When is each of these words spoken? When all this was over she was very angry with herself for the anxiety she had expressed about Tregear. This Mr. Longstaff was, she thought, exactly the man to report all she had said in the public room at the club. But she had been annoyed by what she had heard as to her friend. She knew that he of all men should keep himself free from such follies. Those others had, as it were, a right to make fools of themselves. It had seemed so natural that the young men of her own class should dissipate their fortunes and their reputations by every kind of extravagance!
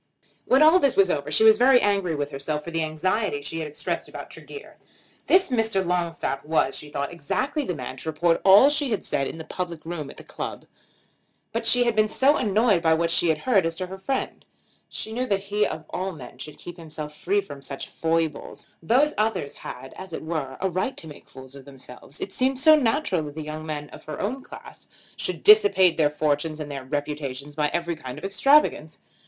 When 0.45 0.63
all 0.63 0.79
this 0.79 0.95
was 0.95 1.11
over 1.11 1.29
she 1.29 1.43
was 1.43 1.59
very 1.59 1.79
angry 1.79 2.15
with 2.15 2.31
herself 2.31 2.63
for 2.63 2.71
the 2.71 2.83
anxiety 2.83 3.43
she 3.43 3.59
had 3.59 3.67
expressed 3.67 4.09
about 4.09 4.31
Tregear. 4.31 4.77
This 5.27 5.49
Mr. 5.49 5.85
Longstaff 5.85 6.43
was, 6.43 6.75
she 6.75 6.89
thought, 6.89 7.13
exactly 7.13 7.63
the 7.65 7.75
man 7.75 7.97
to 7.97 8.09
report 8.09 8.41
all 8.43 8.71
she 8.71 8.89
had 8.89 9.05
said 9.05 9.27
in 9.27 9.37
the 9.37 9.43
public 9.43 9.85
room 9.85 10.09
at 10.09 10.17
the 10.17 10.23
club. 10.23 10.65
But 11.51 11.67
she 11.67 11.83
had 11.83 11.95
been 11.95 12.07
annoyed 12.19 12.81
by 12.81 12.95
what 12.95 13.11
she 13.11 13.29
had 13.29 13.37
heard 13.37 13.63
as 13.63 13.75
to 13.75 13.85
her 13.85 13.97
friend. 13.99 14.43
She 14.89 15.13
knew 15.13 15.27
that 15.27 15.43
he 15.43 15.67
of 15.67 15.85
all 15.91 16.13
men 16.13 16.39
should 16.39 16.57
keep 16.57 16.77
himself 16.77 17.15
free 17.15 17.39
from 17.39 17.61
such 17.61 17.87
follies. 17.87 18.65
Those 18.81 19.13
others 19.19 19.53
had, 19.53 19.93
as 19.97 20.13
it 20.13 20.23
were, 20.23 20.57
a 20.59 20.67
right 20.67 20.97
to 20.97 21.05
make 21.07 21.29
fools 21.29 21.53
of 21.53 21.65
themselves. 21.65 22.19
It 22.19 22.29
had 22.33 22.33
seemed 22.33 22.59
so 22.59 22.73
natural 22.73 23.21
that 23.25 23.35
the 23.35 23.43
young 23.43 23.67
men 23.67 23.87
of 23.91 24.05
her 24.05 24.19
own 24.19 24.41
class 24.41 24.87
should 25.15 25.43
dissipate 25.43 25.97
their 25.97 26.09
fortunes 26.09 26.59
and 26.59 26.71
their 26.71 26.85
reputations 26.85 27.53
by 27.53 27.67
every 27.67 27.95
kind 27.95 28.17
of 28.17 28.25
extravagance! 28.25 28.97